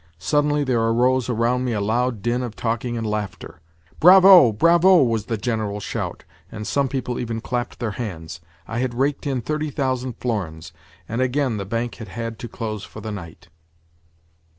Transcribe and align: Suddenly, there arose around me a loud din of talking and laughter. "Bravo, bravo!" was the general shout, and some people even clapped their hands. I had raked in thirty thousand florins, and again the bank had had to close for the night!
Suddenly, 0.17 0.63
there 0.63 0.81
arose 0.81 1.29
around 1.29 1.63
me 1.63 1.73
a 1.73 1.79
loud 1.79 2.23
din 2.23 2.41
of 2.41 2.55
talking 2.55 2.97
and 2.97 3.05
laughter. 3.05 3.59
"Bravo, 3.99 4.51
bravo!" 4.51 5.03
was 5.03 5.25
the 5.25 5.37
general 5.37 5.79
shout, 5.79 6.23
and 6.51 6.65
some 6.65 6.87
people 6.87 7.19
even 7.19 7.39
clapped 7.39 7.77
their 7.79 7.91
hands. 8.01 8.39
I 8.67 8.79
had 8.79 8.95
raked 8.95 9.27
in 9.27 9.41
thirty 9.41 9.69
thousand 9.69 10.13
florins, 10.17 10.73
and 11.07 11.21
again 11.21 11.57
the 11.57 11.65
bank 11.65 11.97
had 11.97 12.07
had 12.07 12.39
to 12.39 12.47
close 12.47 12.83
for 12.83 12.99
the 12.99 13.11
night! 13.11 13.49